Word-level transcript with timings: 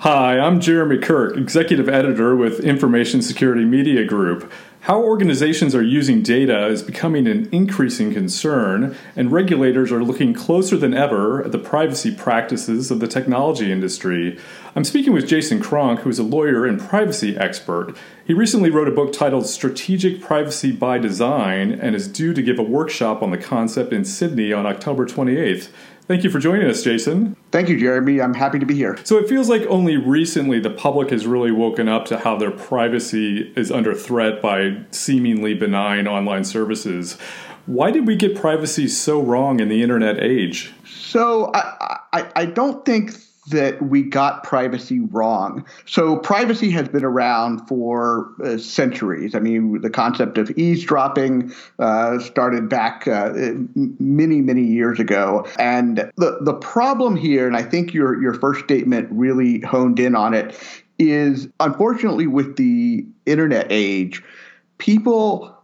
Hi, 0.00 0.38
I'm 0.38 0.60
Jeremy 0.60 0.96
Kirk, 0.96 1.36
Executive 1.36 1.86
Editor 1.86 2.34
with 2.34 2.60
Information 2.60 3.20
Security 3.20 3.66
Media 3.66 4.02
Group. 4.02 4.50
How 4.84 5.02
organizations 5.02 5.74
are 5.74 5.82
using 5.82 6.22
data 6.22 6.68
is 6.68 6.82
becoming 6.82 7.26
an 7.26 7.50
increasing 7.52 8.14
concern, 8.14 8.96
and 9.14 9.30
regulators 9.30 9.92
are 9.92 10.02
looking 10.02 10.32
closer 10.32 10.78
than 10.78 10.94
ever 10.94 11.44
at 11.44 11.52
the 11.52 11.58
privacy 11.58 12.14
practices 12.14 12.90
of 12.90 12.98
the 12.98 13.06
technology 13.06 13.70
industry. 13.70 14.38
I'm 14.74 14.84
speaking 14.84 15.12
with 15.12 15.28
Jason 15.28 15.60
Cronk, 15.60 16.00
who 16.00 16.08
is 16.08 16.18
a 16.18 16.22
lawyer 16.22 16.64
and 16.64 16.80
privacy 16.80 17.36
expert. 17.36 17.94
He 18.24 18.32
recently 18.32 18.70
wrote 18.70 18.88
a 18.88 18.92
book 18.92 19.12
titled 19.12 19.46
Strategic 19.46 20.22
Privacy 20.22 20.72
by 20.72 20.96
Design 20.96 21.72
and 21.72 21.94
is 21.94 22.08
due 22.08 22.32
to 22.32 22.40
give 22.40 22.58
a 22.58 22.62
workshop 22.62 23.22
on 23.22 23.32
the 23.32 23.38
concept 23.38 23.92
in 23.92 24.06
Sydney 24.06 24.50
on 24.50 24.64
October 24.64 25.04
28th. 25.04 25.68
Thank 26.10 26.24
you 26.24 26.30
for 26.30 26.40
joining 26.40 26.68
us, 26.68 26.82
Jason. 26.82 27.36
Thank 27.52 27.68
you, 27.68 27.78
Jeremy. 27.78 28.20
I'm 28.20 28.34
happy 28.34 28.58
to 28.58 28.66
be 28.66 28.74
here. 28.74 28.98
So 29.04 29.16
it 29.18 29.28
feels 29.28 29.48
like 29.48 29.62
only 29.68 29.96
recently 29.96 30.58
the 30.58 30.68
public 30.68 31.10
has 31.10 31.24
really 31.24 31.52
woken 31.52 31.88
up 31.88 32.04
to 32.06 32.18
how 32.18 32.36
their 32.36 32.50
privacy 32.50 33.52
is 33.54 33.70
under 33.70 33.94
threat 33.94 34.42
by 34.42 34.69
seemingly 34.90 35.54
benign 35.54 36.06
online 36.06 36.44
services. 36.44 37.16
Why 37.66 37.90
did 37.90 38.06
we 38.06 38.16
get 38.16 38.34
privacy 38.34 38.88
so 38.88 39.20
wrong 39.20 39.60
in 39.60 39.68
the 39.68 39.82
internet 39.82 40.18
age? 40.20 40.72
So 40.84 41.50
I, 41.54 41.98
I, 42.12 42.30
I 42.36 42.44
don't 42.46 42.84
think 42.84 43.12
that 43.50 43.82
we 43.82 44.02
got 44.02 44.44
privacy 44.44 45.00
wrong. 45.00 45.64
So, 45.86 46.16
privacy 46.16 46.70
has 46.70 46.88
been 46.88 47.04
around 47.04 47.66
for 47.66 48.32
uh, 48.42 48.58
centuries. 48.58 49.34
I 49.34 49.40
mean, 49.40 49.80
the 49.80 49.90
concept 49.90 50.38
of 50.38 50.50
eavesdropping 50.52 51.52
uh, 51.78 52.18
started 52.20 52.68
back 52.68 53.06
uh, 53.06 53.32
many, 53.74 54.40
many 54.40 54.62
years 54.62 55.00
ago. 55.00 55.46
And 55.58 56.10
the, 56.16 56.38
the 56.40 56.54
problem 56.54 57.16
here, 57.16 57.46
and 57.46 57.56
I 57.56 57.62
think 57.62 57.92
your, 57.92 58.20
your 58.20 58.34
first 58.34 58.64
statement 58.64 59.08
really 59.10 59.60
honed 59.60 59.98
in 59.98 60.14
on 60.14 60.34
it, 60.34 60.56
is 60.98 61.48
unfortunately 61.60 62.26
with 62.26 62.56
the 62.56 63.06
internet 63.26 63.66
age, 63.70 64.22
people 64.80 65.56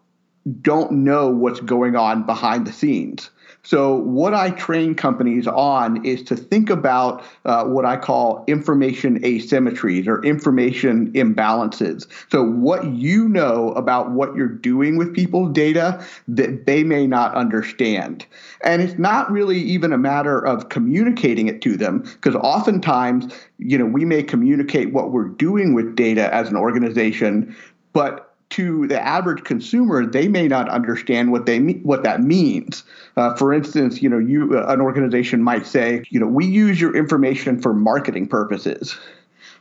don't 0.62 0.92
know 0.92 1.28
what's 1.28 1.58
going 1.60 1.96
on 1.96 2.24
behind 2.24 2.66
the 2.66 2.72
scenes. 2.72 3.30
So, 3.64 3.96
what 3.96 4.32
I 4.32 4.50
train 4.50 4.94
companies 4.94 5.48
on 5.48 6.04
is 6.06 6.22
to 6.24 6.36
think 6.36 6.70
about 6.70 7.24
uh, 7.44 7.64
what 7.64 7.84
I 7.84 7.96
call 7.96 8.44
information 8.46 9.20
asymmetries 9.22 10.06
or 10.06 10.24
information 10.24 11.10
imbalances. 11.14 12.06
So, 12.30 12.44
what 12.44 12.86
you 12.86 13.28
know 13.28 13.72
about 13.72 14.12
what 14.12 14.36
you're 14.36 14.46
doing 14.46 14.96
with 14.96 15.12
people's 15.12 15.52
data 15.52 16.04
that 16.28 16.66
they 16.66 16.84
may 16.84 17.08
not 17.08 17.34
understand. 17.34 18.24
And 18.62 18.82
it's 18.82 19.00
not 19.00 19.28
really 19.32 19.58
even 19.58 19.92
a 19.92 19.98
matter 19.98 20.38
of 20.46 20.68
communicating 20.68 21.48
it 21.48 21.60
to 21.62 21.76
them, 21.76 22.02
because 22.02 22.36
oftentimes, 22.36 23.34
you 23.58 23.76
know, 23.78 23.86
we 23.86 24.04
may 24.04 24.22
communicate 24.22 24.92
what 24.92 25.10
we're 25.10 25.28
doing 25.28 25.74
with 25.74 25.96
data 25.96 26.32
as 26.32 26.48
an 26.50 26.56
organization, 26.56 27.56
but 27.92 28.35
to 28.50 28.86
the 28.86 29.00
average 29.00 29.44
consumer, 29.44 30.06
they 30.06 30.28
may 30.28 30.46
not 30.46 30.68
understand 30.68 31.32
what 31.32 31.46
they 31.46 31.58
what 31.58 32.04
that 32.04 32.22
means. 32.22 32.84
Uh, 33.16 33.34
for 33.34 33.52
instance, 33.52 34.00
you 34.00 34.08
know, 34.08 34.18
you 34.18 34.58
uh, 34.58 34.66
an 34.72 34.80
organization 34.80 35.42
might 35.42 35.66
say, 35.66 36.04
you 36.10 36.20
know, 36.20 36.26
we 36.26 36.46
use 36.46 36.80
your 36.80 36.96
information 36.96 37.60
for 37.60 37.74
marketing 37.74 38.28
purposes. 38.28 38.96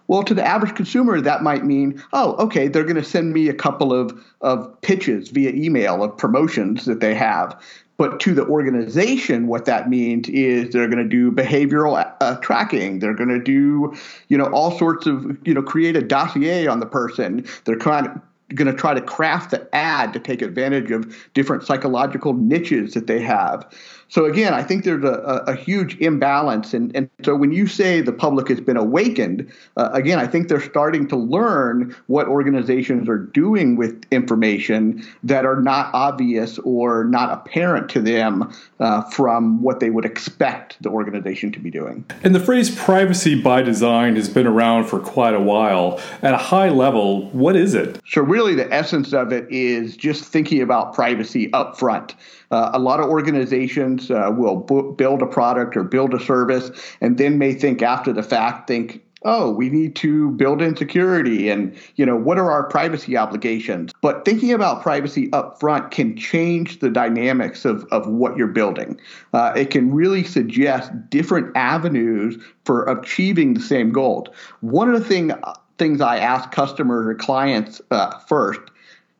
Well, 0.08 0.22
to 0.24 0.36
the 0.36 0.46
average 0.46 0.76
consumer, 0.76 1.20
that 1.20 1.42
might 1.42 1.66
mean, 1.66 2.04
oh, 2.14 2.36
okay, 2.36 2.68
they're 2.68 2.84
going 2.84 2.96
to 2.96 3.04
send 3.04 3.34
me 3.34 3.50
a 3.50 3.56
couple 3.56 3.92
of, 3.92 4.24
of 4.42 4.80
pitches 4.82 5.30
via 5.30 5.50
email 5.50 6.04
of 6.04 6.16
promotions 6.16 6.86
that 6.86 7.00
they 7.00 7.16
have. 7.16 7.60
But 7.98 8.20
to 8.20 8.34
the 8.36 8.46
organization, 8.46 9.48
what 9.48 9.66
that 9.66 9.90
means 9.90 10.28
is 10.30 10.72
they're 10.72 10.90
going 10.90 11.02
to 11.02 11.10
do 11.10 11.32
behavioral 11.32 12.14
uh, 12.22 12.36
tracking. 12.36 13.00
They're 13.00 13.16
going 13.16 13.30
to 13.30 13.40
do, 13.40 13.96
you 14.28 14.38
know, 14.38 14.46
all 14.46 14.78
sorts 14.78 15.08
of, 15.08 15.38
you 15.44 15.54
know, 15.54 15.64
create 15.64 15.96
a 15.96 16.02
dossier 16.02 16.68
on 16.68 16.82
the 16.82 16.86
person. 16.86 17.48
They're 17.64 17.78
kind 17.78 18.08
of 18.08 18.22
going 18.56 18.74
to 18.74 18.78
try 18.78 18.94
to 18.94 19.02
craft 19.02 19.52
the 19.52 19.76
ad 19.76 20.14
to 20.14 20.20
take 20.20 20.42
advantage 20.42 20.92
of 20.92 21.16
different 21.34 21.64
psychological 21.64 22.34
niches 22.34 22.94
that 22.94 23.08
they 23.08 23.20
have. 23.22 23.66
So 24.10 24.26
again, 24.26 24.54
I 24.54 24.64
think 24.64 24.84
there's 24.84 25.04
a, 25.04 25.44
a, 25.48 25.56
huge 25.56 25.98
imbalance, 26.00 26.74
and, 26.74 26.96
and 26.96 27.10
so 27.24 27.36
when 27.36 27.52
you 27.52 27.66
say 27.66 28.02
the 28.02 28.14
public 28.14 28.48
has 28.50 28.62
been 28.62 28.78
awakened, 28.78 29.52
uh, 29.78 29.90
again, 29.94 30.20
I 30.20 30.28
think 30.28 30.48
they're 30.48 30.62
starting 30.62 31.08
to 31.08 31.16
learn 31.16 31.96
what 32.08 32.28
organizations 32.28 33.10
are 33.10 33.18
doing 33.18 33.76
with 33.76 34.06
information 34.12 35.04
that 35.24 35.46
are 35.46 35.60
not 35.62 35.90
obvious 35.94 36.60
or 36.60 37.06
not 37.06 37.32
apparent 37.32 37.90
to 37.90 38.02
them 38.02 38.54
uh, 38.80 39.02
from 39.04 39.62
what 39.64 39.80
they 39.80 39.90
would 39.90 40.06
expect 40.06 40.82
the 40.84 40.90
organization 40.90 41.52
to 41.54 41.60
be 41.60 41.72
doing. 41.72 42.06
And 42.24 42.36
the 42.36 42.40
phrase 42.40 42.74
"privacy 42.76 43.42
by 43.42 43.64
design" 43.64 44.16
has 44.18 44.30
been 44.30 44.48
around 44.48 44.86
for 44.86 45.00
quite 45.00 45.34
a 45.34 45.40
while. 45.40 46.00
At 46.22 46.34
a 46.34 46.38
high 46.38 46.70
level, 46.70 47.30
what 47.32 47.56
is 47.56 47.74
it? 47.74 48.00
So 48.08 48.22
really, 48.22 48.54
the 48.54 48.72
essence 48.72 49.14
of 49.14 49.32
it 49.32 49.48
is 49.50 49.98
just 49.98 50.26
thinking 50.26 50.62
about 50.62 50.94
privacy 50.94 51.52
up 51.54 51.80
front. 51.80 52.16
Uh, 52.52 52.72
a 52.74 52.80
lot 52.80 53.00
of 53.00 53.10
organizations 53.10 53.95
uh, 54.12 54.32
will 54.36 54.58
b- 54.58 54.94
build 54.96 55.22
a 55.22 55.28
product 55.28 55.76
or 55.76 55.84
build 55.84 56.14
a 56.14 56.20
service 56.20 56.72
and 57.02 57.18
then 57.18 57.38
may 57.38 57.54
think 57.54 57.82
after 57.82 58.14
the 58.14 58.24
fact, 58.24 58.68
think, 58.68 59.02
oh, 59.24 59.50
we 59.50 59.70
need 59.70 59.96
to 59.96 60.30
build 60.32 60.62
in 60.62 60.78
security 60.78 61.50
and, 61.50 61.76
you 61.96 62.06
know, 62.06 62.16
what 62.16 62.38
are 62.38 62.52
our 62.52 62.64
privacy 62.70 63.18
obligations? 63.18 63.92
But 64.02 64.24
thinking 64.24 64.54
about 64.54 64.84
privacy 64.84 65.34
up 65.34 65.60
front 65.60 65.90
can 65.90 66.16
change 66.16 66.80
the 66.80 66.92
dynamics 66.92 67.66
of, 67.66 67.86
of 67.86 68.08
what 68.08 68.38
you're 68.38 68.48
building. 68.48 69.00
Uh, 69.34 69.52
it 69.56 69.72
can 69.72 69.92
really 69.92 70.24
suggest 70.24 70.92
different 71.10 71.56
avenues 71.58 72.38
for 72.66 72.86
achieving 72.86 73.56
the 73.56 73.62
same 73.62 73.92
goal. 73.92 74.28
One 74.62 74.94
of 74.94 75.00
the 75.00 75.06
thing, 75.06 75.32
things 75.80 76.02
I 76.02 76.20
ask 76.20 76.52
customers 76.52 77.08
or 77.08 77.16
clients 77.16 77.82
uh, 77.90 78.20
first 78.20 78.62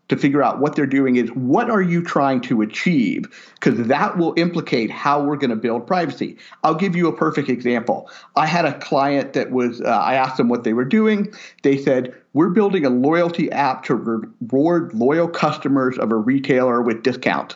to 0.10 0.18
figure 0.18 0.44
out 0.44 0.60
what 0.60 0.76
they're 0.76 0.86
doing 0.86 1.16
is 1.16 1.30
what 1.32 1.70
are 1.70 1.82
you 1.82 2.04
trying 2.04 2.42
to 2.42 2.62
achieve? 2.62 3.26
Because 3.56 3.88
that 3.88 4.18
will 4.18 4.34
implicate 4.38 4.92
how 4.92 5.22
we're 5.22 5.36
going 5.36 5.50
to 5.50 5.56
build 5.56 5.88
privacy. 5.88 6.38
I'll 6.64 6.76
give 6.76 6.96
you 6.96 7.08
a 7.08 7.16
perfect 7.16 7.50
example. 7.50 8.10
I 8.36 8.46
had 8.46 8.66
a 8.66 8.78
client 8.80 9.34
that 9.34 9.52
was 9.52 9.82
uh, 9.82 9.86
i 9.88 10.14
asked 10.16 10.38
them 10.38 10.50
what 10.50 10.64
they 10.64 10.74
were 10.74 10.86
doing. 10.86 11.34
They 11.64 11.78
said 11.78 12.14
we're 12.34 12.50
building 12.50 12.86
a 12.86 12.90
loyalty 12.90 13.52
app 13.52 13.84
to 13.86 13.96
reward 13.96 14.94
loyal 14.94 15.28
customers 15.28 15.98
of 15.98 16.12
a 16.12 16.16
retailer 16.16 16.82
with 16.82 17.04
discount. 17.04 17.56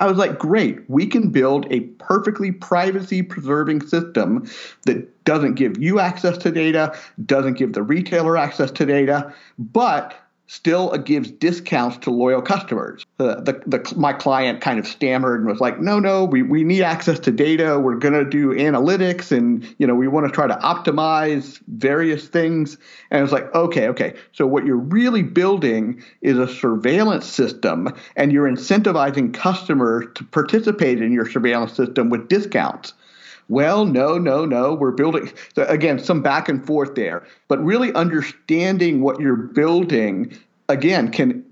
I 0.00 0.06
was 0.06 0.16
like, 0.16 0.38
great, 0.38 0.88
we 0.88 1.06
can 1.06 1.28
build 1.28 1.70
a 1.70 1.80
perfectly 1.80 2.52
privacy 2.52 3.22
preserving 3.22 3.86
system 3.86 4.48
that 4.86 5.24
doesn't 5.24 5.54
give 5.54 5.78
you 5.78 6.00
access 6.00 6.38
to 6.38 6.50
data, 6.50 6.98
doesn't 7.26 7.58
give 7.58 7.74
the 7.74 7.82
retailer 7.82 8.38
access 8.38 8.70
to 8.70 8.86
data, 8.86 9.32
but 9.58 10.14
still 10.50 10.90
gives 10.98 11.30
discounts 11.30 11.96
to 11.98 12.10
loyal 12.10 12.42
customers. 12.42 13.06
The, 13.18 13.36
the, 13.36 13.62
the, 13.66 13.94
my 13.96 14.12
client 14.12 14.60
kind 14.60 14.80
of 14.80 14.86
stammered 14.86 15.38
and 15.38 15.48
was 15.48 15.60
like, 15.60 15.78
no, 15.78 16.00
no, 16.00 16.24
we, 16.24 16.42
we 16.42 16.64
need 16.64 16.82
access 16.82 17.20
to 17.20 17.30
data. 17.30 17.78
We're 17.78 17.94
going 17.94 18.14
to 18.14 18.24
do 18.24 18.48
analytics 18.48 19.30
and, 19.30 19.64
you 19.78 19.86
know, 19.86 19.94
we 19.94 20.08
want 20.08 20.26
to 20.26 20.32
try 20.32 20.48
to 20.48 20.54
optimize 20.54 21.60
various 21.68 22.26
things. 22.26 22.78
And 23.12 23.22
it's 23.22 23.32
like, 23.32 23.54
okay, 23.54 23.86
okay. 23.90 24.14
So 24.32 24.44
what 24.44 24.66
you're 24.66 24.76
really 24.76 25.22
building 25.22 26.02
is 26.20 26.36
a 26.36 26.48
surveillance 26.48 27.26
system 27.26 27.94
and 28.16 28.32
you're 28.32 28.50
incentivizing 28.50 29.32
customers 29.32 30.06
to 30.16 30.24
participate 30.24 31.00
in 31.00 31.12
your 31.12 31.30
surveillance 31.30 31.74
system 31.74 32.10
with 32.10 32.26
discounts 32.28 32.94
well, 33.50 33.84
no, 33.84 34.16
no, 34.16 34.44
no, 34.44 34.74
we're 34.74 34.92
building. 34.92 35.30
So 35.56 35.64
again, 35.64 35.98
some 35.98 36.22
back 36.22 36.48
and 36.48 36.64
forth 36.64 36.94
there, 36.94 37.26
but 37.48 37.62
really 37.62 37.92
understanding 37.94 39.02
what 39.02 39.20
you're 39.20 39.34
building, 39.34 40.38
again, 40.68 41.10
can 41.10 41.44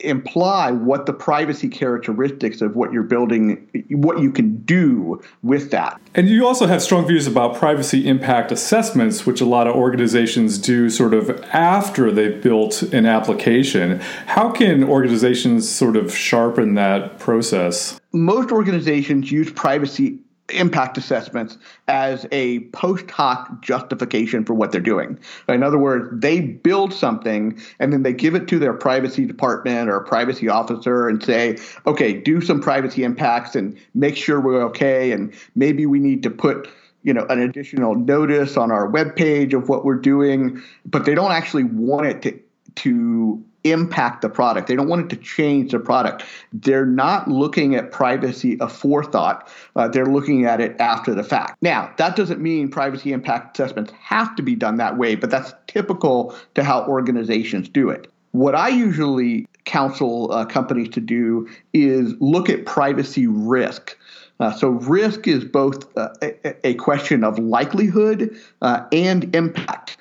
imply 0.00 0.70
what 0.70 1.06
the 1.06 1.14
privacy 1.14 1.68
characteristics 1.68 2.60
of 2.60 2.76
what 2.76 2.92
you're 2.92 3.02
building 3.02 3.66
what 3.88 4.20
you 4.20 4.30
can 4.30 4.58
do 4.58 5.18
with 5.42 5.70
that. 5.70 5.98
And 6.14 6.28
you 6.28 6.46
also 6.46 6.66
have 6.66 6.82
strong 6.82 7.06
views 7.06 7.26
about 7.26 7.56
privacy 7.56 8.06
impact 8.06 8.52
assessments 8.52 9.24
which 9.24 9.40
a 9.40 9.46
lot 9.46 9.66
of 9.66 9.74
organizations 9.74 10.58
do 10.58 10.90
sort 10.90 11.14
of 11.14 11.30
after 11.54 12.12
they've 12.12 12.42
built 12.42 12.82
an 12.82 13.06
application. 13.06 14.00
How 14.26 14.50
can 14.50 14.84
organizations 14.84 15.66
sort 15.66 15.96
of 15.96 16.14
sharpen 16.14 16.74
that 16.74 17.18
process? 17.18 17.98
Most 18.12 18.52
organizations 18.52 19.32
use 19.32 19.50
privacy 19.50 20.18
impact 20.50 20.96
assessments 20.96 21.58
as 21.88 22.26
a 22.30 22.60
post 22.70 23.10
hoc 23.10 23.62
justification 23.62 24.44
for 24.44 24.54
what 24.54 24.72
they're 24.72 24.80
doing. 24.80 25.18
In 25.48 25.62
other 25.62 25.78
words, 25.78 26.08
they 26.12 26.40
build 26.40 26.92
something 26.92 27.60
and 27.78 27.92
then 27.92 28.02
they 28.02 28.12
give 28.12 28.34
it 28.34 28.46
to 28.48 28.58
their 28.58 28.74
privacy 28.74 29.24
department 29.24 29.88
or 29.88 30.00
privacy 30.00 30.48
officer 30.48 31.08
and 31.08 31.22
say, 31.22 31.56
okay, 31.86 32.12
do 32.12 32.40
some 32.40 32.60
privacy 32.60 33.02
impacts 33.02 33.56
and 33.56 33.76
make 33.94 34.16
sure 34.16 34.40
we're 34.40 34.62
okay. 34.64 35.12
And 35.12 35.32
maybe 35.54 35.86
we 35.86 35.98
need 35.98 36.22
to 36.22 36.30
put 36.30 36.68
you 37.02 37.14
know 37.14 37.24
an 37.30 37.38
additional 37.38 37.94
notice 37.94 38.56
on 38.56 38.72
our 38.72 38.88
web 38.88 39.14
page 39.14 39.54
of 39.54 39.68
what 39.68 39.84
we're 39.84 39.94
doing 39.94 40.60
but 40.84 41.04
they 41.04 41.14
don't 41.14 41.30
actually 41.30 41.62
want 41.62 42.04
it 42.04 42.20
to 42.22 42.40
to 42.74 43.44
impact 43.70 44.22
the 44.22 44.28
product. 44.28 44.68
They 44.68 44.76
don't 44.76 44.88
want 44.88 45.12
it 45.12 45.16
to 45.16 45.22
change 45.22 45.72
the 45.72 45.78
product. 45.78 46.24
They're 46.52 46.86
not 46.86 47.28
looking 47.28 47.74
at 47.74 47.92
privacy 47.92 48.56
aforethought. 48.58 49.48
Uh, 49.74 49.88
they're 49.88 50.06
looking 50.06 50.44
at 50.44 50.60
it 50.60 50.76
after 50.80 51.14
the 51.14 51.22
fact. 51.22 51.62
Now, 51.62 51.92
that 51.98 52.16
doesn't 52.16 52.40
mean 52.40 52.68
privacy 52.68 53.12
impact 53.12 53.58
assessments 53.58 53.92
have 54.00 54.34
to 54.36 54.42
be 54.42 54.54
done 54.54 54.76
that 54.76 54.96
way, 54.98 55.14
but 55.14 55.30
that's 55.30 55.52
typical 55.66 56.34
to 56.54 56.64
how 56.64 56.86
organizations 56.86 57.68
do 57.68 57.90
it. 57.90 58.10
What 58.32 58.54
I 58.54 58.68
usually 58.68 59.46
counsel 59.64 60.30
uh, 60.32 60.44
companies 60.44 60.88
to 60.90 61.00
do 61.00 61.48
is 61.72 62.14
look 62.20 62.48
at 62.50 62.66
privacy 62.66 63.26
risk. 63.26 63.96
Uh, 64.38 64.52
so, 64.52 64.68
risk 64.68 65.26
is 65.26 65.44
both 65.44 65.96
uh, 65.96 66.10
a, 66.22 66.68
a, 66.68 66.74
question 66.74 67.24
of 67.24 67.38
likelihood 67.38 68.38
uh, 68.60 68.84
and 68.92 69.34
impact. 69.34 69.96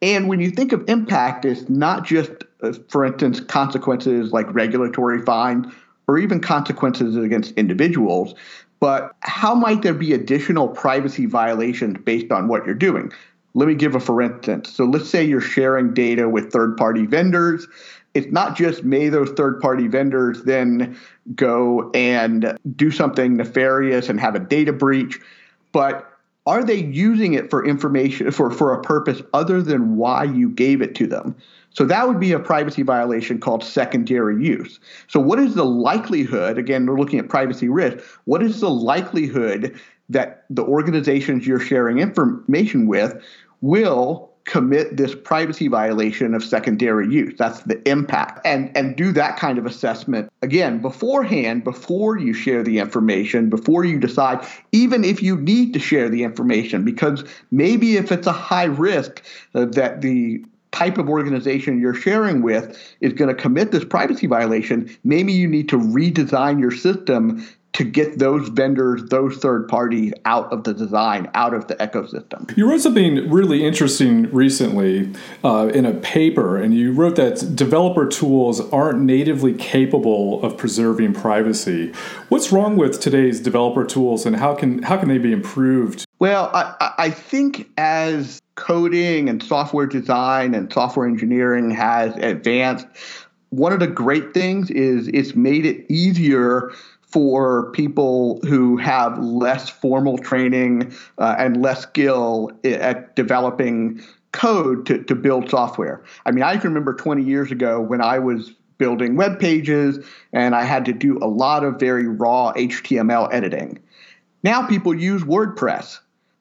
And 0.00 0.28
when 0.28 0.40
you 0.40 0.50
think 0.50 0.72
of 0.72 0.84
impact, 0.88 1.44
it's 1.44 1.68
not 1.68 2.04
just, 2.04 2.30
uh, 2.62 2.72
for 2.88 3.04
instance, 3.04 3.40
consequences 3.40 4.32
like 4.32 4.52
regulatory 4.54 5.22
fine 5.22 5.72
or 6.06 6.18
even 6.18 6.40
consequences 6.40 7.16
against 7.16 7.52
individuals, 7.52 8.34
but 8.80 9.14
how 9.20 9.54
might 9.54 9.82
there 9.82 9.94
be 9.94 10.12
additional 10.12 10.68
privacy 10.68 11.26
violations 11.26 11.98
based 12.04 12.30
on 12.30 12.48
what 12.48 12.64
you're 12.64 12.74
doing? 12.74 13.12
Let 13.54 13.66
me 13.66 13.74
give 13.74 13.94
a 13.94 14.00
for 14.00 14.22
instance. 14.22 14.70
So 14.70 14.84
let's 14.84 15.08
say 15.08 15.24
you're 15.24 15.40
sharing 15.40 15.94
data 15.94 16.28
with 16.28 16.52
third 16.52 16.76
party 16.76 17.06
vendors. 17.06 17.66
It's 18.14 18.30
not 18.32 18.56
just 18.56 18.84
may 18.84 19.08
those 19.08 19.30
third 19.30 19.60
party 19.60 19.88
vendors 19.88 20.42
then 20.44 20.96
go 21.34 21.90
and 21.92 22.56
do 22.76 22.90
something 22.90 23.36
nefarious 23.36 24.08
and 24.08 24.20
have 24.20 24.34
a 24.34 24.40
data 24.40 24.72
breach, 24.72 25.18
but 25.72 26.17
are 26.48 26.64
they 26.64 26.76
using 26.76 27.34
it 27.34 27.50
for 27.50 27.62
information 27.64 28.30
for, 28.30 28.50
for 28.50 28.72
a 28.72 28.80
purpose 28.80 29.20
other 29.34 29.60
than 29.60 29.96
why 29.96 30.24
you 30.24 30.48
gave 30.48 30.80
it 30.80 30.94
to 30.94 31.06
them? 31.06 31.36
So 31.70 31.84
that 31.84 32.08
would 32.08 32.18
be 32.18 32.32
a 32.32 32.38
privacy 32.38 32.80
violation 32.80 33.38
called 33.38 33.62
secondary 33.62 34.42
use. 34.42 34.80
So 35.08 35.20
what 35.20 35.38
is 35.38 35.54
the 35.54 35.66
likelihood, 35.66 36.56
again, 36.56 36.86
we're 36.86 36.98
looking 36.98 37.18
at 37.18 37.28
privacy 37.28 37.68
risk, 37.68 38.02
what 38.24 38.42
is 38.42 38.60
the 38.60 38.70
likelihood 38.70 39.78
that 40.08 40.46
the 40.48 40.64
organizations 40.64 41.46
you're 41.46 41.60
sharing 41.60 41.98
information 41.98 42.86
with 42.86 43.22
will 43.60 44.27
commit 44.48 44.96
this 44.96 45.14
privacy 45.14 45.68
violation 45.68 46.34
of 46.34 46.42
secondary 46.42 47.06
use. 47.08 47.34
That's 47.38 47.60
the 47.60 47.86
impact. 47.88 48.40
And 48.44 48.74
and 48.76 48.96
do 48.96 49.12
that 49.12 49.36
kind 49.36 49.58
of 49.58 49.66
assessment 49.66 50.30
again 50.42 50.80
beforehand 50.80 51.64
before 51.64 52.18
you 52.18 52.32
share 52.32 52.62
the 52.62 52.78
information, 52.78 53.50
before 53.50 53.84
you 53.84 54.00
decide 54.00 54.44
even 54.72 55.04
if 55.04 55.22
you 55.22 55.36
need 55.36 55.74
to 55.74 55.78
share 55.78 56.08
the 56.08 56.22
information 56.22 56.84
because 56.84 57.24
maybe 57.50 57.96
if 57.96 58.10
it's 58.10 58.26
a 58.26 58.32
high 58.32 58.64
risk 58.64 59.22
uh, 59.54 59.66
that 59.66 60.00
the 60.00 60.42
type 60.72 60.98
of 60.98 61.08
organization 61.08 61.80
you're 61.80 61.94
sharing 61.94 62.42
with 62.42 62.78
is 63.00 63.12
going 63.12 63.34
to 63.34 63.40
commit 63.40 63.72
this 63.72 63.84
privacy 63.84 64.26
violation, 64.26 64.88
maybe 65.04 65.32
you 65.32 65.48
need 65.48 65.68
to 65.68 65.78
redesign 65.78 66.60
your 66.60 66.70
system 66.70 67.46
to 67.78 67.84
get 67.84 68.18
those 68.18 68.48
vendors, 68.48 69.04
those 69.04 69.36
third 69.36 69.68
parties 69.68 70.12
out 70.24 70.52
of 70.52 70.64
the 70.64 70.74
design, 70.74 71.30
out 71.34 71.54
of 71.54 71.68
the 71.68 71.76
ecosystem. 71.76 72.54
You 72.56 72.68
wrote 72.68 72.80
something 72.80 73.30
really 73.30 73.64
interesting 73.64 74.28
recently 74.32 75.14
uh, 75.44 75.70
in 75.72 75.86
a 75.86 75.94
paper, 75.94 76.56
and 76.56 76.74
you 76.74 76.92
wrote 76.92 77.14
that 77.14 77.54
developer 77.54 78.04
tools 78.04 78.60
aren't 78.72 79.02
natively 79.02 79.54
capable 79.54 80.42
of 80.44 80.56
preserving 80.56 81.14
privacy. 81.14 81.92
What's 82.30 82.50
wrong 82.50 82.76
with 82.76 83.00
today's 83.00 83.38
developer 83.38 83.84
tools, 83.84 84.26
and 84.26 84.34
how 84.34 84.56
can 84.56 84.82
how 84.82 84.96
can 84.96 85.08
they 85.08 85.18
be 85.18 85.30
improved? 85.30 86.04
Well, 86.18 86.50
I, 86.52 86.94
I 86.98 87.10
think 87.10 87.70
as 87.78 88.40
coding 88.56 89.28
and 89.28 89.40
software 89.40 89.86
design 89.86 90.52
and 90.52 90.72
software 90.72 91.06
engineering 91.06 91.70
has 91.70 92.16
advanced, 92.16 92.88
one 93.50 93.72
of 93.72 93.78
the 93.78 93.86
great 93.86 94.34
things 94.34 94.68
is 94.68 95.06
it's 95.14 95.36
made 95.36 95.64
it 95.64 95.86
easier 95.88 96.72
for 97.08 97.72
people 97.72 98.38
who 98.46 98.76
have 98.76 99.18
less 99.18 99.68
formal 99.68 100.18
training 100.18 100.92
uh, 101.16 101.34
and 101.38 101.62
less 101.62 101.82
skill 101.82 102.50
at 102.64 103.16
developing 103.16 104.00
code 104.32 104.84
to, 104.86 105.02
to 105.04 105.14
build 105.14 105.48
software. 105.48 106.02
I 106.26 106.32
mean, 106.32 106.44
I 106.44 106.56
can 106.58 106.68
remember 106.68 106.94
20 106.94 107.22
years 107.22 107.50
ago 107.50 107.80
when 107.80 108.02
I 108.02 108.18
was 108.18 108.52
building 108.76 109.16
web 109.16 109.40
pages 109.40 110.04
and 110.32 110.54
I 110.54 110.64
had 110.64 110.84
to 110.84 110.92
do 110.92 111.18
a 111.18 111.26
lot 111.26 111.64
of 111.64 111.80
very 111.80 112.06
raw 112.06 112.52
HTML 112.52 113.32
editing. 113.32 113.78
Now 114.42 114.66
people 114.66 114.94
use 114.94 115.22
WordPress. 115.22 115.98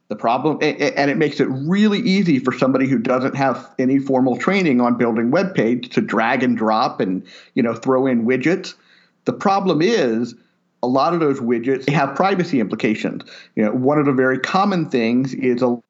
The 0.09 0.15
problem, 0.15 0.57
and 0.61 1.11
it 1.11 1.17
makes 1.17 1.41
it 1.41 1.49
really 1.49 1.99
easy 1.99 2.39
for 2.39 2.53
somebody 2.53 2.87
who 2.87 2.97
doesn't 2.97 3.35
have 3.35 3.69
any 3.77 3.99
formal 3.99 4.37
training 4.37 4.79
on 4.79 4.97
building 4.97 5.31
web 5.31 5.53
page 5.53 5.89
to 5.89 5.99
drag 5.99 6.43
and 6.43 6.57
drop 6.57 7.01
and 7.01 7.21
you 7.55 7.61
know 7.61 7.73
throw 7.73 8.07
in 8.07 8.25
widgets. 8.25 8.73
The 9.25 9.33
problem 9.33 9.81
is 9.81 10.33
a 10.83 10.87
lot 10.87 11.13
of 11.13 11.19
those 11.19 11.39
widgets 11.39 11.89
have 11.89 12.15
privacy 12.15 12.59
implications. 12.59 13.23
You 13.55 13.65
know, 13.65 13.71
one 13.71 13.97
of 13.99 14.05
the 14.05 14.13
very 14.13 14.39
common 14.39 14.89
things 14.89 15.33
is 15.33 15.61
a 15.61 15.81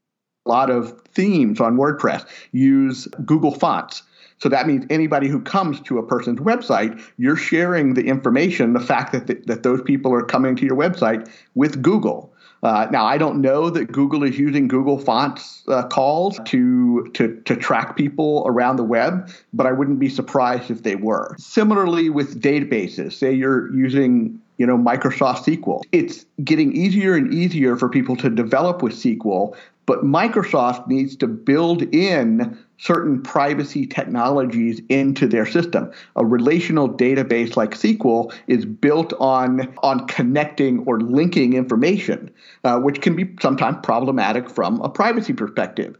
lot 0.45 0.69
of 0.69 1.01
themes 1.13 1.59
on 1.59 1.77
WordPress 1.77 2.25
use 2.51 3.07
Google 3.25 3.51
fonts. 3.51 4.03
So 4.39 4.49
that 4.49 4.67
means 4.67 4.85
anybody 4.89 5.27
who 5.27 5.41
comes 5.41 5.81
to 5.81 5.97
a 5.97 6.03
person's 6.03 6.39
website, 6.39 7.01
you're 7.17 7.35
sharing 7.35 7.95
the 7.95 8.03
information, 8.03 8.73
the 8.73 8.79
fact 8.79 9.11
that, 9.11 9.47
that 9.47 9.63
those 9.63 9.81
people 9.81 10.13
are 10.13 10.21
coming 10.23 10.55
to 10.57 10.65
your 10.65 10.75
website 10.75 11.29
with 11.55 11.81
Google. 11.81 12.33
Uh, 12.63 12.87
now, 12.91 13.05
I 13.05 13.17
don't 13.17 13.39
know 13.41 13.69
that 13.69 13.91
Google 13.91 14.23
is 14.23 14.37
using 14.37 14.67
Google 14.67 14.97
Fonts 14.97 15.63
uh, 15.67 15.87
calls 15.87 16.39
to, 16.45 17.07
to, 17.13 17.39
to 17.45 17.55
track 17.55 17.95
people 17.95 18.43
around 18.47 18.77
the 18.77 18.83
web, 18.83 19.29
but 19.53 19.67
I 19.67 19.71
wouldn't 19.71 19.99
be 19.99 20.09
surprised 20.09 20.71
if 20.71 20.83
they 20.83 20.95
were. 20.95 21.35
Similarly, 21.37 22.09
with 22.09 22.41
databases, 22.41 23.13
say 23.13 23.31
you're 23.31 23.73
using 23.75 24.39
you 24.57 24.65
know 24.65 24.77
Microsoft 24.77 25.45
SQL. 25.45 25.83
It's 25.91 26.25
getting 26.43 26.75
easier 26.75 27.15
and 27.15 27.33
easier 27.33 27.75
for 27.75 27.89
people 27.89 28.15
to 28.17 28.29
develop 28.29 28.81
with 28.81 28.93
SQL, 28.93 29.55
but 29.85 30.03
Microsoft 30.03 30.87
needs 30.87 31.15
to 31.17 31.27
build 31.27 31.83
in 31.93 32.57
certain 32.77 33.21
privacy 33.21 33.87
technologies 33.87 34.81
into 34.89 35.27
their 35.27 35.45
system. 35.45 35.91
A 36.15 36.25
relational 36.25 36.89
database 36.89 37.55
like 37.55 37.71
SQL 37.71 38.33
is 38.47 38.65
built 38.65 39.13
on 39.19 39.73
on 39.83 40.05
connecting 40.07 40.79
or 40.79 40.99
linking 40.99 41.53
information, 41.53 42.29
uh, 42.63 42.79
which 42.79 43.01
can 43.01 43.15
be 43.15 43.33
sometimes 43.41 43.77
problematic 43.83 44.49
from 44.49 44.81
a 44.81 44.89
privacy 44.89 45.33
perspective. 45.33 45.97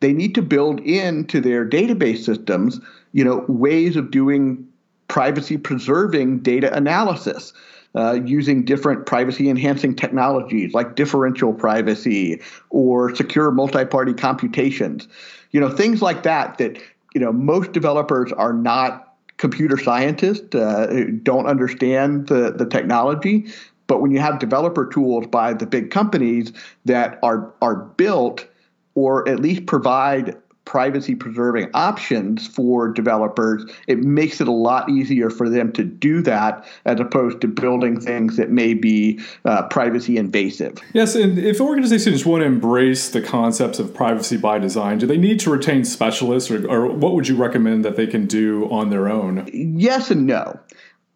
They 0.00 0.12
need 0.12 0.34
to 0.34 0.42
build 0.42 0.80
into 0.80 1.40
their 1.40 1.66
database 1.66 2.24
systems, 2.24 2.80
you 3.12 3.24
know, 3.24 3.44
ways 3.48 3.96
of 3.96 4.10
doing 4.10 4.66
privacy 5.08 5.56
preserving 5.56 6.40
data 6.40 6.74
analysis 6.74 7.52
uh, 7.96 8.18
using 8.24 8.64
different 8.64 9.06
privacy 9.06 9.48
enhancing 9.48 9.94
technologies 9.94 10.74
like 10.74 10.96
differential 10.96 11.52
privacy 11.52 12.40
or 12.70 13.14
secure 13.14 13.50
multi 13.50 13.84
party 13.84 14.12
computations. 14.12 15.08
You 15.52 15.60
know, 15.60 15.70
things 15.70 16.02
like 16.02 16.24
that, 16.24 16.58
that, 16.58 16.78
you 17.14 17.20
know, 17.20 17.32
most 17.32 17.72
developers 17.72 18.32
are 18.32 18.52
not 18.52 19.14
computer 19.36 19.76
scientists, 19.76 20.54
uh, 20.54 21.04
don't 21.22 21.46
understand 21.46 22.28
the, 22.28 22.52
the 22.52 22.66
technology. 22.66 23.46
But 23.86 24.00
when 24.00 24.10
you 24.10 24.18
have 24.20 24.38
developer 24.38 24.86
tools 24.86 25.26
by 25.26 25.52
the 25.52 25.66
big 25.66 25.90
companies 25.90 26.52
that 26.84 27.18
are, 27.22 27.52
are 27.60 27.76
built 27.76 28.46
or 28.94 29.28
at 29.28 29.40
least 29.40 29.66
provide 29.66 30.36
privacy 30.64 31.14
preserving 31.14 31.70
options 31.74 32.46
for 32.46 32.88
developers, 32.88 33.64
it 33.86 33.98
makes 33.98 34.40
it 34.40 34.48
a 34.48 34.52
lot 34.52 34.88
easier 34.88 35.30
for 35.30 35.48
them 35.48 35.72
to 35.72 35.84
do 35.84 36.22
that 36.22 36.66
as 36.84 37.00
opposed 37.00 37.40
to 37.40 37.48
building 37.48 38.00
things 38.00 38.36
that 38.36 38.50
may 38.50 38.74
be 38.74 39.20
uh, 39.44 39.62
privacy 39.68 40.16
invasive. 40.16 40.78
Yes, 40.92 41.14
and 41.14 41.38
if 41.38 41.60
organizations 41.60 42.24
want 42.24 42.42
to 42.42 42.46
embrace 42.46 43.10
the 43.10 43.20
concepts 43.20 43.78
of 43.78 43.94
privacy 43.94 44.36
by 44.36 44.58
design, 44.58 44.98
do 44.98 45.06
they 45.06 45.18
need 45.18 45.40
to 45.40 45.50
retain 45.50 45.84
specialists 45.84 46.50
or, 46.50 46.68
or 46.68 46.86
what 46.86 47.14
would 47.14 47.28
you 47.28 47.36
recommend 47.36 47.84
that 47.84 47.96
they 47.96 48.06
can 48.06 48.26
do 48.26 48.68
on 48.70 48.90
their 48.90 49.08
own? 49.08 49.48
Yes 49.52 50.10
and 50.10 50.26
no. 50.26 50.58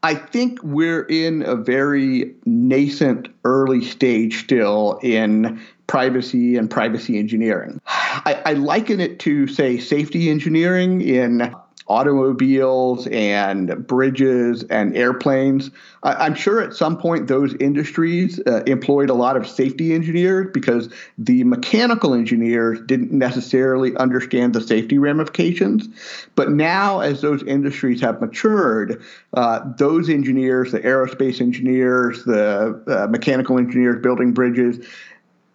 I 0.03 0.15
think 0.15 0.63
we're 0.63 1.03
in 1.03 1.43
a 1.43 1.57
very 1.57 2.35
nascent 2.47 3.29
early 3.45 3.85
stage 3.85 4.41
still 4.41 5.01
in 5.03 5.61
privacy 5.87 6.57
and 6.57 6.71
privacy 6.71 7.19
engineering. 7.19 7.81
I, 7.87 8.43
I 8.47 8.53
liken 8.55 9.01
it 9.01 9.19
to, 9.21 9.49
say, 9.49 9.79
safety 9.79 10.31
engineering 10.31 11.01
in 11.01 11.55
automobiles 11.89 13.07
and 13.09 13.87
bridges 13.87 14.63
and 14.65 14.97
airplanes. 14.97 15.71
I'm 16.03 16.35
sure 16.35 16.61
at 16.61 16.75
some 16.75 16.97
point 16.97 17.27
those 17.27 17.55
industries 17.55 18.41
uh, 18.47 18.63
employed 18.67 19.11
a 19.11 19.15
lot 19.15 19.37
of 19.37 19.49
safety 19.49 19.95
engineers 19.95 20.49
because 20.53 20.89
the 21.17 21.45
mechanical 21.45 22.15
engineers 22.15 22.79
didn't 22.87 23.11
necessarily 23.11 23.97
understand 23.97 24.55
the 24.55 24.61
safety 24.61 24.99
ramifications. 24.99 25.89
But 26.35 26.53
now, 26.53 27.01
as 27.01 27.21
those 27.21 27.43
industries 27.45 28.01
have 28.03 28.21
matured, 28.21 29.03
uh, 29.35 29.61
those 29.77 30.09
engineers, 30.09 30.73
the 30.73 30.81
aerospace 30.81 31.41
engineers, 31.41 32.25
the 32.25 32.81
uh, 32.87 33.07
mechanical 33.09 33.59
engineers 33.59 34.01
building 34.03 34.33
bridges, 34.33 34.87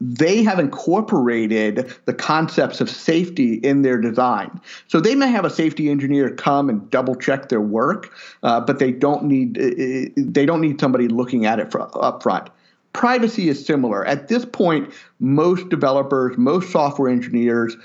they 0.01 0.43
have 0.43 0.59
incorporated 0.59 1.93
the 2.05 2.13
concepts 2.13 2.81
of 2.81 2.89
safety 2.89 3.55
in 3.55 3.83
their 3.83 3.97
design. 3.99 4.59
So 4.87 4.99
they 4.99 5.15
may 5.15 5.29
have 5.29 5.45
a 5.45 5.49
safety 5.49 5.89
engineer 5.89 6.29
come 6.35 6.69
and 6.69 6.89
double 6.89 7.15
check 7.15 7.49
their 7.49 7.61
work, 7.61 8.13
uh, 8.43 8.59
but 8.61 8.79
they 8.79 8.91
don't 8.91 9.23
need 9.23 9.57
uh, 9.57 9.63
uh, 9.63 10.09
they 10.17 10.45
don't 10.45 10.61
need 10.61 10.79
somebody 10.79 11.07
looking 11.07 11.45
at 11.45 11.59
it 11.59 11.71
for, 11.71 11.89
up 12.03 12.23
front. 12.23 12.49
Privacy 12.93 13.49
is 13.49 13.65
similar. 13.65 14.05
At 14.05 14.27
this 14.27 14.45
point, 14.45 14.93
most 15.19 15.69
developers, 15.69 16.37
most 16.37 16.71
software 16.71 17.09
engineers 17.09 17.75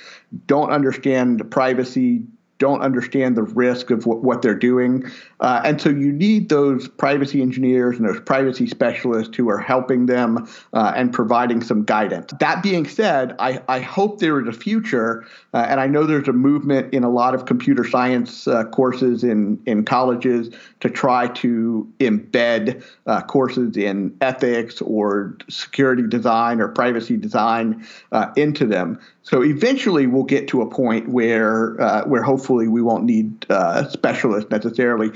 don't 0.47 0.71
understand 0.71 1.50
privacy, 1.50 2.25
don't 2.59 2.81
understand 2.81 3.37
the 3.37 3.43
risk 3.43 3.91
of 3.91 4.05
what, 4.05 4.23
what 4.23 4.43
they're 4.43 4.55
doing. 4.55 5.05
Uh, 5.41 5.61
and 5.65 5.81
so 5.81 5.88
you 5.88 6.12
need 6.12 6.49
those 6.49 6.88
privacy 6.88 7.41
engineers 7.41 7.97
and 7.97 8.09
those 8.09 8.21
privacy 8.21 8.67
specialists 8.67 9.37
who 9.37 9.49
are 9.49 9.59
helping 9.59 10.07
them 10.07 10.49
uh, 10.73 10.93
and 10.97 11.12
providing 11.12 11.62
some 11.62 11.85
guidance. 11.85 12.33
That 12.41 12.62
being 12.62 12.87
said, 12.87 13.37
I, 13.38 13.62
I 13.69 13.79
hope 13.81 14.19
there 14.19 14.41
is 14.41 14.49
a 14.49 14.53
future, 14.53 15.25
uh, 15.55 15.67
and 15.69 15.79
I 15.79 15.87
know 15.87 16.05
there's 16.05 16.29
a 16.29 16.33
movement 16.33 16.93
in 16.93 17.05
a 17.05 17.11
lot 17.11 17.35
of 17.35 17.47
computer 17.47 17.85
science 17.85 18.49
uh, 18.49 18.65
courses 18.65 19.23
in, 19.23 19.62
in 19.67 19.85
colleges 19.85 20.50
to 20.81 20.91
try 20.91 21.29
to 21.29 21.88
embed 22.00 22.85
uh, 23.07 23.23
courses 23.23 23.77
in 23.77 24.17
ethics 24.21 24.83
or 24.83 25.37
security 25.49 26.03
design 26.09 26.61
or 26.61 26.69
privacy 26.69 27.17
design 27.17 27.87
uh, 28.11 28.33
into 28.37 28.67
them. 28.67 28.99
So 29.23 29.45
eventually, 29.45 30.07
we'll 30.07 30.25
get 30.25 30.49
to 30.49 30.62
a 30.62 30.67
point 30.71 31.11
where 31.11 31.75
where 32.07 32.23
hopefully 32.23 32.48
we 32.57 32.83
won't 32.83 33.05
need 33.05 33.47
uh, 33.50 33.88
specialists 33.88 34.50
necessarily. 34.50 35.11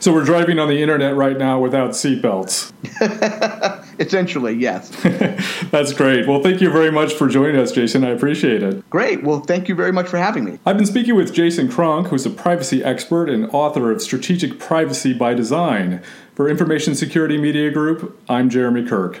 So 0.00 0.12
we're 0.12 0.24
driving 0.24 0.58
on 0.58 0.68
the 0.68 0.82
internet 0.82 1.14
right 1.14 1.38
now 1.38 1.60
without 1.60 1.90
seatbelts. 1.90 2.72
Essentially, 4.00 4.54
yes. 4.54 4.90
That's 5.70 5.92
great. 5.92 6.26
Well, 6.26 6.42
thank 6.42 6.60
you 6.60 6.70
very 6.70 6.90
much 6.90 7.14
for 7.14 7.28
joining 7.28 7.56
us, 7.56 7.72
Jason. 7.72 8.04
I 8.04 8.10
appreciate 8.10 8.62
it. 8.62 8.88
Great. 8.90 9.22
Well, 9.22 9.40
thank 9.40 9.68
you 9.68 9.74
very 9.74 9.92
much 9.92 10.08
for 10.08 10.18
having 10.18 10.44
me. 10.44 10.58
I've 10.66 10.76
been 10.76 10.86
speaking 10.86 11.14
with 11.14 11.32
Jason 11.32 11.70
Cronk, 11.70 12.08
who's 12.08 12.26
a 12.26 12.30
privacy 12.30 12.84
expert 12.84 13.30
and 13.30 13.48
author 13.52 13.90
of 13.90 14.02
Strategic 14.02 14.58
Privacy 14.58 15.12
by 15.12 15.34
Design. 15.34 16.02
For 16.34 16.48
Information 16.50 16.94
Security 16.94 17.38
Media 17.38 17.70
Group, 17.70 18.20
I'm 18.28 18.50
Jeremy 18.50 18.84
Kirk. 18.84 19.20